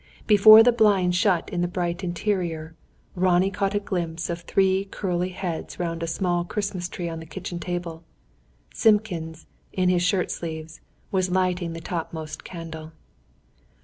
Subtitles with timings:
[0.25, 2.73] Before the blind shut in the bright interior,
[3.13, 7.25] Ronnie caught a glimpse of three curly heads round a small Christmas tree on the
[7.27, 8.03] kitchen table.
[8.73, 12.93] Simpkins, in his shirt sleeves, was lighting the topmost candle.